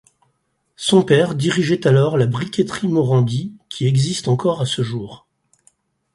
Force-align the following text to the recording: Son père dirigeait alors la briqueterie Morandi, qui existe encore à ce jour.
Son 0.77 1.03
père 1.03 1.35
dirigeait 1.35 1.85
alors 1.87 2.17
la 2.17 2.25
briqueterie 2.25 2.87
Morandi, 2.87 3.51
qui 3.69 3.85
existe 3.85 4.27
encore 4.27 4.59
à 4.59 4.65
ce 4.65 4.81
jour. 4.81 5.27